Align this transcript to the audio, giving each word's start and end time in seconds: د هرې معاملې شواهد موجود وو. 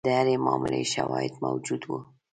د 0.07 0.09
هرې 0.17 0.35
معاملې 0.45 0.81
شواهد 0.93 1.33
موجود 1.45 1.81
وو. 1.85 1.99